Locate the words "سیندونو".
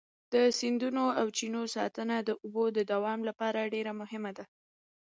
0.59-1.05